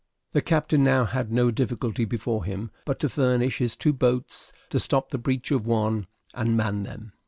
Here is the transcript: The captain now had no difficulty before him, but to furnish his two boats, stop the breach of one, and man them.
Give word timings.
The 0.31 0.41
captain 0.41 0.83
now 0.83 1.05
had 1.05 1.31
no 1.31 1.51
difficulty 1.51 2.05
before 2.05 2.43
him, 2.43 2.71
but 2.85 2.97
to 3.01 3.07
furnish 3.07 3.59
his 3.59 3.75
two 3.75 3.93
boats, 3.93 4.51
stop 4.75 5.11
the 5.11 5.19
breach 5.19 5.51
of 5.51 5.67
one, 5.67 6.07
and 6.33 6.57
man 6.57 6.81
them. 6.81 7.13